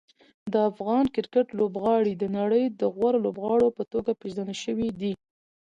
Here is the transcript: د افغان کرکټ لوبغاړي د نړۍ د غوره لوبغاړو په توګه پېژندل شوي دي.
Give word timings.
د 0.53 0.53
افغان 0.69 1.03
کرکټ 1.15 1.47
لوبغاړي 1.59 2.13
د 2.17 2.23
نړۍ 2.37 2.63
د 2.79 2.81
غوره 2.95 3.19
لوبغاړو 3.25 3.75
په 3.77 3.83
توګه 3.91 4.11
پېژندل 4.21 4.57
شوي 4.65 4.89
دي. 5.01 5.13